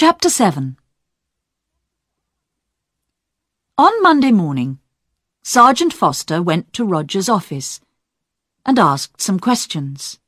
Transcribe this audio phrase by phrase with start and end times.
[0.00, 0.76] Chapter 7
[3.76, 4.78] On Monday morning,
[5.42, 7.80] Sergeant Foster went to Roger's office
[8.64, 10.20] and asked some questions.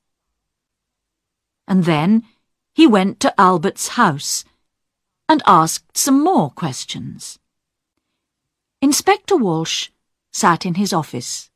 [1.69, 2.25] And then
[2.75, 4.45] he went to Albert's house
[5.29, 7.39] and asked some more questions.
[8.83, 9.91] Inspector Walsh
[10.33, 11.49] sat in his office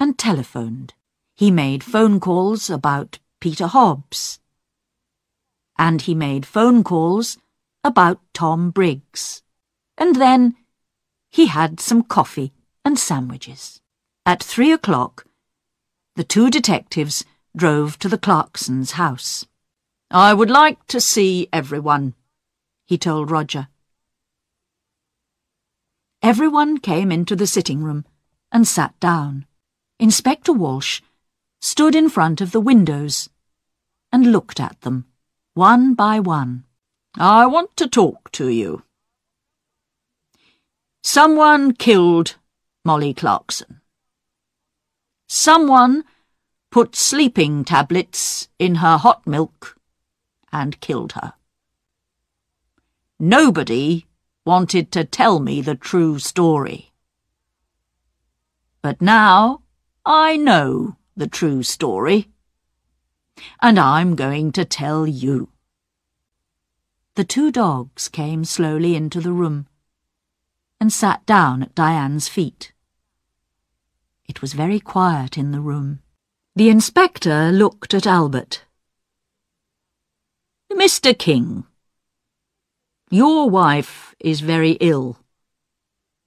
[0.00, 0.94] and telephoned.
[1.36, 4.40] He made phone calls about Peter Hobbs.
[5.78, 7.38] And he made phone calls
[7.84, 9.42] about Tom Briggs.
[9.98, 10.56] And then
[11.30, 12.52] he had some coffee
[12.84, 13.80] and sandwiches.
[14.26, 15.26] At three o'clock,
[16.16, 17.24] the two detectives
[17.56, 19.46] drove to the Clarksons' house.
[20.10, 22.14] I would like to see everyone,
[22.86, 23.68] he told Roger.
[26.22, 28.06] Everyone came into the sitting room
[28.50, 29.46] and sat down.
[29.98, 31.02] Inspector Walsh
[31.60, 33.28] stood in front of the windows
[34.12, 35.06] and looked at them,
[35.54, 36.64] one by one.
[37.16, 38.82] I want to talk to you.
[41.02, 42.36] Someone killed
[42.84, 43.80] Molly Clarkson.
[45.28, 46.04] Someone
[46.70, 49.76] put sleeping tablets in her hot milk
[50.52, 51.34] and killed her.
[53.20, 54.06] Nobody
[54.44, 56.90] wanted to tell me the true story.
[58.82, 59.62] But now
[60.04, 62.28] I know the true story,
[63.62, 65.53] and I'm going to tell you.
[67.16, 69.68] The two dogs came slowly into the room
[70.80, 72.72] and sat down at Diane's feet.
[74.26, 76.00] It was very quiet in the room.
[76.56, 78.64] The inspector looked at Albert.
[80.72, 81.16] Mr.
[81.16, 81.64] King,
[83.10, 85.18] your wife is very ill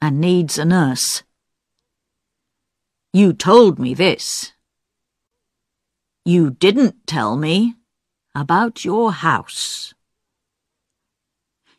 [0.01, 1.23] and needs a nurse.
[3.11, 4.53] You told me this.
[6.23, 7.75] You didn't tell me
[8.33, 9.93] about your house.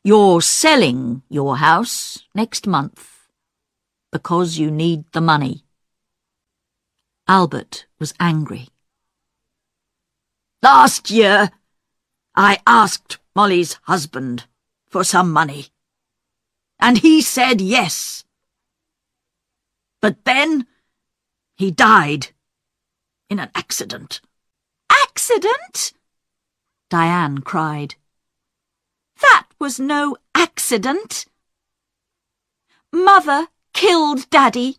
[0.09, 3.29] You're selling your house next month
[4.11, 5.67] because you need the money.
[7.29, 8.69] Albert was angry.
[10.63, 11.51] Last year,
[12.35, 14.47] I asked Molly's husband
[14.89, 15.67] for some money,
[16.81, 18.25] and he said yes.
[20.01, 20.67] But then
[21.55, 22.29] he died
[23.29, 24.23] in an accident.
[24.89, 25.93] Accident?
[26.89, 27.97] Diane cried.
[29.21, 31.27] That was no accident.
[32.93, 34.79] Mother killed Daddy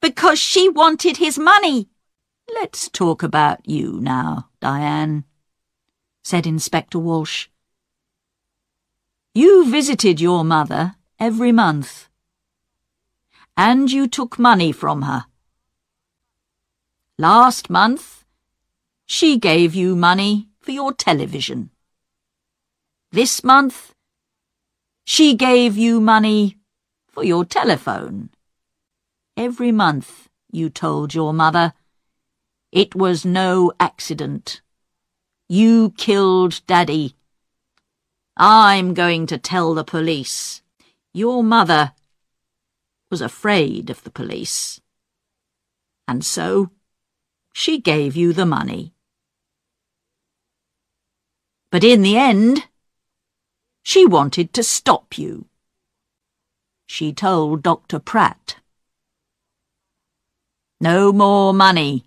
[0.00, 1.88] because she wanted his money.
[2.54, 5.24] Let's talk about you now, Diane,
[6.22, 7.48] said Inspector Walsh.
[9.34, 12.08] You visited your mother every month,
[13.56, 15.24] and you took money from her.
[17.18, 18.24] Last month,
[19.06, 21.70] she gave you money for your television.
[23.12, 23.92] This month,
[25.04, 26.56] she gave you money
[27.08, 28.30] for your telephone.
[29.36, 31.74] Every month you told your mother
[32.72, 34.62] it was no accident.
[35.46, 37.14] You killed Daddy.
[38.38, 40.62] I'm going to tell the police.
[41.12, 41.92] Your mother
[43.10, 44.80] was afraid of the police.
[46.08, 46.70] And so
[47.52, 48.94] she gave you the money.
[51.70, 52.68] But in the end,
[53.82, 55.46] she wanted to stop you.
[56.86, 57.98] She told Dr.
[57.98, 58.56] Pratt.
[60.80, 62.04] No more money,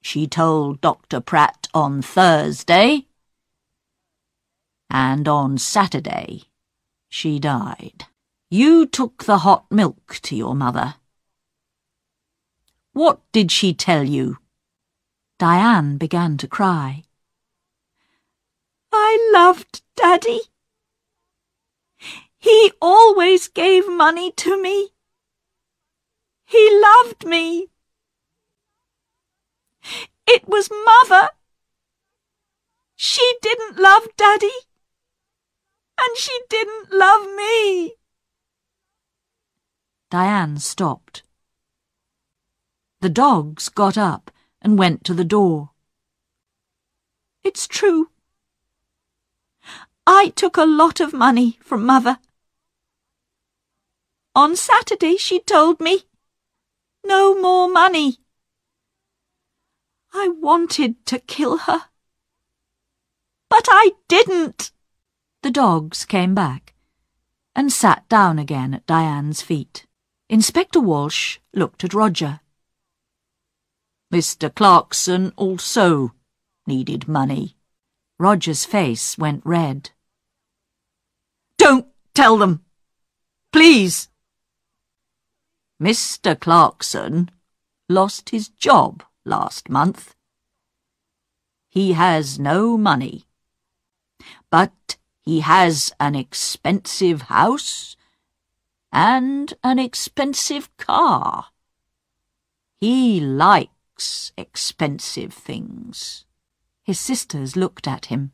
[0.00, 1.20] she told Dr.
[1.20, 3.06] Pratt on Thursday.
[4.90, 6.44] And on Saturday,
[7.08, 8.06] she died.
[8.50, 10.94] You took the hot milk to your mother.
[12.92, 14.38] What did she tell you?
[15.38, 17.04] Diane began to cry.
[18.92, 20.40] I loved Daddy.
[22.38, 24.90] He always gave money to me.
[26.44, 27.68] He loved me.
[30.26, 31.30] It was Mother.
[32.96, 34.58] She didn't love Daddy.
[36.00, 37.94] And she didn't love me.
[40.10, 41.22] Diane stopped.
[43.00, 44.30] The dogs got up
[44.62, 45.70] and went to the door.
[47.44, 48.10] It's true.
[50.06, 52.18] I took a lot of money from Mother.
[54.38, 56.04] On Saturday she told me,
[57.04, 58.18] no more money.
[60.14, 61.86] I wanted to kill her.
[63.50, 64.70] But I didn't.
[65.42, 66.74] The dogs came back
[67.56, 69.86] and sat down again at Diane's feet.
[70.28, 72.38] Inspector Walsh looked at Roger.
[74.14, 74.54] Mr.
[74.54, 76.12] Clarkson also
[76.64, 77.56] needed money.
[78.20, 79.90] Roger's face went red.
[81.56, 82.64] Don't tell them.
[83.50, 84.08] Please.
[85.80, 86.38] Mr.
[86.38, 87.30] Clarkson
[87.88, 90.14] lost his job last month.
[91.68, 93.24] He has no money.
[94.50, 97.96] But he has an expensive house
[98.90, 101.46] and an expensive car.
[102.80, 106.24] He likes expensive things.
[106.82, 108.32] His sisters looked at him.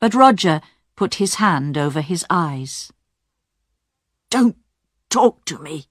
[0.00, 0.62] But Roger
[0.96, 2.92] put his hand over his eyes.
[4.30, 4.56] Don't
[5.10, 5.87] talk to me.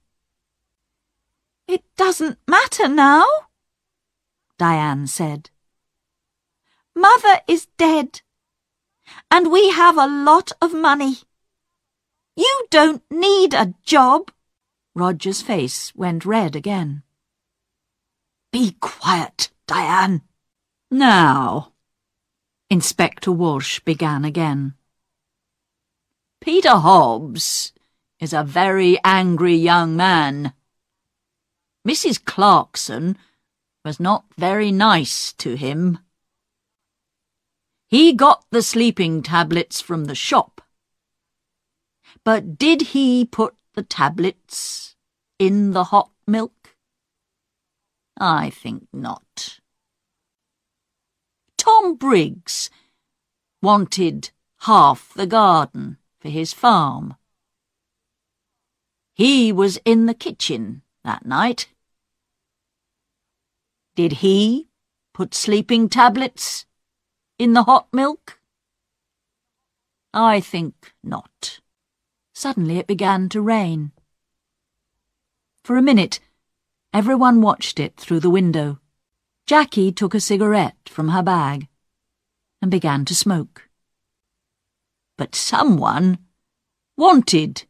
[1.67, 3.25] It doesn't matter now,
[4.57, 5.49] Diane said.
[6.95, 8.21] Mother is dead,
[9.29, 11.17] and we have a lot of money.
[12.35, 14.31] You don't need a job.
[14.95, 17.03] Roger's face went red again.
[18.51, 20.21] Be quiet, Diane.
[20.89, 21.73] Now,
[22.69, 24.75] Inspector Walsh began again.
[26.41, 27.73] Peter Hobbs
[28.19, 30.53] is a very angry young man.
[31.87, 32.21] Mrs.
[32.25, 33.17] Clarkson
[33.85, 35.99] was not very nice to him.
[37.87, 40.61] He got the sleeping tablets from the shop.
[42.25, 44.97] But did he put the tablets
[45.39, 46.75] in the hot milk?
[48.19, 49.61] I think not.
[51.57, 52.69] Tom Briggs
[53.61, 54.31] wanted
[54.61, 57.15] half the garden for his farm.
[59.13, 61.69] He was in the kitchen that night.
[63.97, 64.67] Did he
[65.11, 66.67] put sleeping tablets
[67.39, 68.39] in the hot milk?
[70.13, 71.59] I think not.
[72.31, 73.93] Suddenly it began to rain.
[75.63, 76.19] For a minute,
[76.93, 78.79] everyone watched it through the window.
[79.47, 81.67] Jackie took a cigarette from her bag
[82.61, 83.67] and began to smoke.
[85.17, 86.19] But someone
[86.95, 87.63] wanted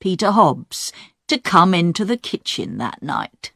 [0.00, 0.92] Peter Hobbs
[1.28, 3.52] to come into the kitchen that night.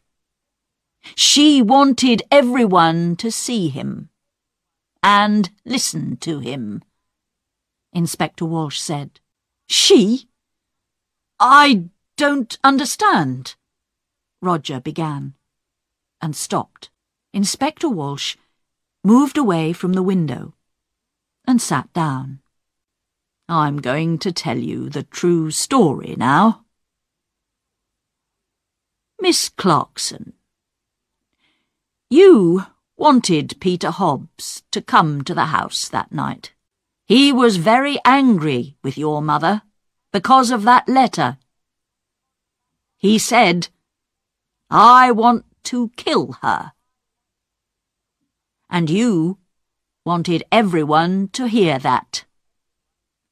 [1.15, 4.11] She wanted everyone to see him
[5.03, 6.83] and listen to him,
[7.93, 9.21] Inspector Walsh said.
[9.69, 10.29] She?
[11.41, 13.57] I don't understand,
[14.41, 15.35] Roger began,
[16.21, 16.91] and stopped.
[17.33, 18.37] Inspector Walsh
[19.03, 20.55] moved away from the window
[21.47, 22.41] and sat down.
[23.49, 26.65] I'm going to tell you the true story now.
[29.21, 30.35] Miss Clarkson,
[32.13, 36.53] you wanted Peter Hobbs to come to the house that night.
[37.07, 39.63] He was very angry with your mother
[40.13, 41.39] because of that letter.
[42.99, 43.69] He said,
[44.69, 46.73] I want to kill her.
[48.69, 49.39] And you
[50.05, 52.27] wanted everyone to hear that.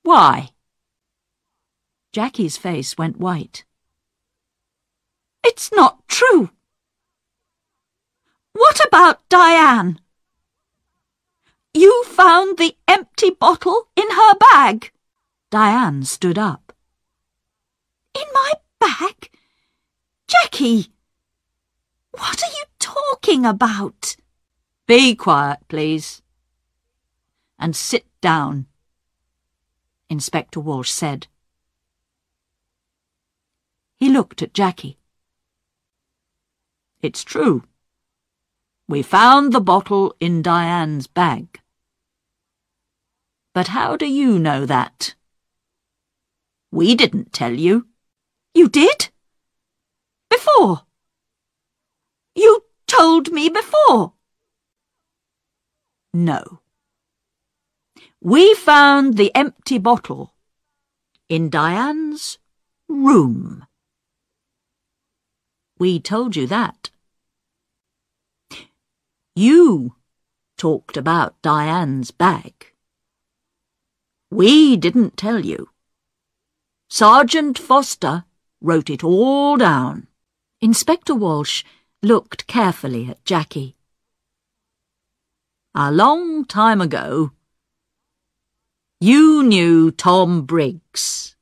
[0.02, 0.52] Why?
[2.14, 3.64] Jackie's face went white.
[5.44, 6.48] It's not true.
[8.52, 10.00] What about Diane?
[11.72, 14.90] You found the empty bottle in her bag.
[15.50, 16.72] Diane stood up.
[18.14, 19.30] In my bag?
[20.26, 20.92] Jackie!
[22.12, 24.16] What are you talking about?
[24.86, 26.22] Be quiet, please.
[27.58, 28.66] And sit down,
[30.08, 31.28] Inspector Walsh said.
[33.94, 34.98] He looked at Jackie.
[37.00, 37.64] It's true.
[38.90, 41.60] We found the bottle in Diane's bag.
[43.54, 45.14] But how do you know that?
[46.72, 47.86] We didn't tell you.
[48.52, 49.10] You did?
[50.28, 50.80] Before?
[52.34, 54.14] You told me before.
[56.12, 56.58] No.
[58.20, 60.34] We found the empty bottle
[61.28, 62.38] in Diane's
[62.88, 63.68] room.
[65.78, 66.90] We told you that.
[69.36, 69.94] You
[70.56, 72.72] talked about Diane's bag.
[74.30, 75.70] We didn't tell you.
[76.88, 78.24] Sergeant Foster
[78.60, 80.08] wrote it all down.
[80.60, 81.64] Inspector Walsh
[82.02, 83.76] looked carefully at Jackie.
[85.74, 87.30] A long time ago,
[89.00, 91.36] you knew Tom Briggs.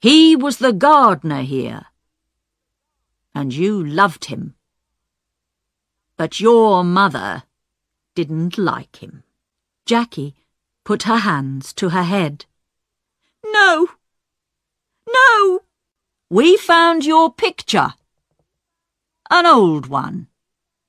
[0.00, 1.86] He was the gardener here,
[3.34, 4.54] and you loved him.
[6.18, 7.44] But your mother
[8.16, 9.22] didn't like him.
[9.86, 10.34] Jackie
[10.84, 12.44] put her hands to her head.
[13.46, 13.86] No!
[15.08, 15.60] No!
[16.28, 17.94] We found your picture.
[19.30, 20.26] An old one.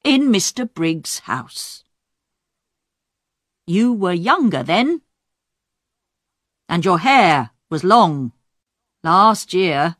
[0.03, 0.67] In Mr.
[0.73, 1.83] Briggs' house.
[3.67, 5.01] You were younger then.
[6.67, 8.31] And your hair was long.
[9.03, 9.97] Last year,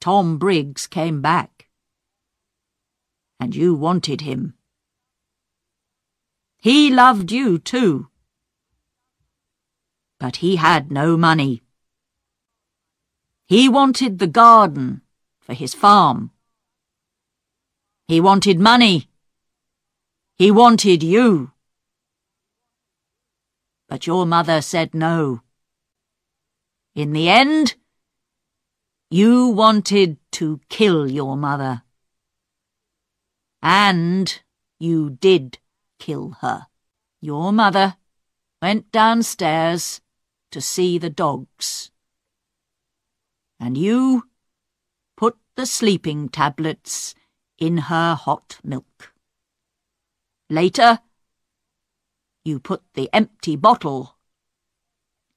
[0.00, 1.53] Tom Briggs came back.
[3.44, 4.54] And you wanted him.
[6.56, 8.08] He loved you too.
[10.18, 11.62] But he had no money.
[13.44, 15.02] He wanted the garden
[15.40, 16.30] for his farm.
[18.08, 19.10] He wanted money.
[20.36, 21.52] He wanted you.
[23.90, 25.42] But your mother said no.
[26.94, 27.74] In the end,
[29.10, 31.83] you wanted to kill your mother.
[33.66, 34.42] And
[34.78, 35.58] you did
[35.98, 36.66] kill her.
[37.22, 37.96] Your mother
[38.60, 40.02] went downstairs
[40.50, 41.90] to see the dogs.
[43.58, 44.28] And you
[45.16, 47.14] put the sleeping tablets
[47.56, 49.14] in her hot milk.
[50.50, 50.98] Later,
[52.44, 54.18] you put the empty bottle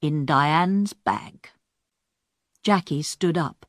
[0.02, 1.48] in Diane's bag.
[2.62, 3.64] Jackie stood up.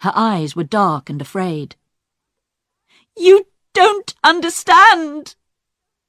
[0.00, 1.76] Her eyes were dark and afraid.
[3.16, 5.36] You don't understand,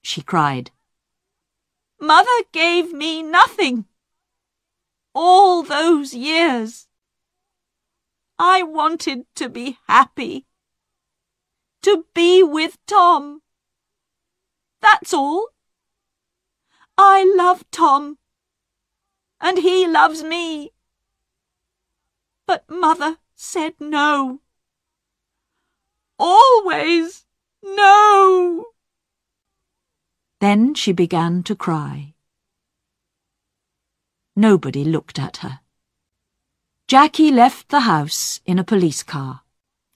[0.01, 0.71] she cried.
[1.99, 3.85] Mother gave me nothing.
[5.13, 6.87] All those years.
[8.37, 10.45] I wanted to be happy.
[11.83, 13.41] To be with Tom.
[14.81, 15.49] That's all.
[16.97, 18.17] I love Tom.
[19.39, 20.71] And he loves me.
[22.45, 24.41] But Mother said no.
[26.25, 27.25] Always
[27.61, 28.67] no.
[30.39, 32.13] Then she began to cry.
[34.33, 35.59] Nobody looked at her.
[36.87, 39.41] Jackie left the house in a police car.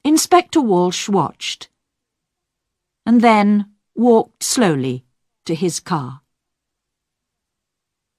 [0.04, 1.70] Inspector Walsh watched,
[3.06, 5.06] and then walked slowly
[5.46, 6.24] to his car.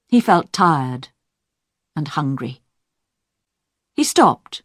[0.07, 1.09] He felt tired
[1.95, 2.63] and hungry.
[3.93, 4.63] He stopped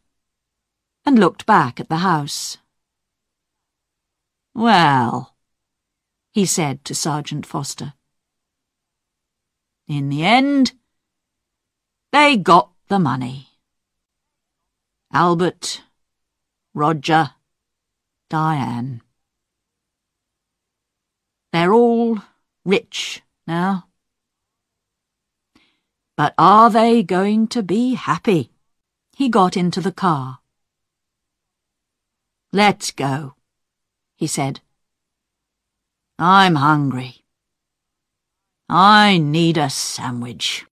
[1.05, 2.57] and looked back at the house.
[4.53, 5.35] Well,
[6.31, 7.93] he said to Sergeant Foster.
[9.87, 10.73] In the end,
[12.11, 13.49] they got the money.
[15.11, 15.81] Albert,
[16.73, 17.31] Roger,
[18.29, 19.01] Diane.
[21.51, 22.19] They're all
[22.65, 23.87] rich now.
[26.15, 28.51] But are they going to be happy?
[29.15, 30.39] He got into the car.
[32.51, 33.35] Let's go,
[34.23, 34.61] he said.
[36.17, 37.25] I'm hungry.
[38.69, 40.65] I need a sandwich.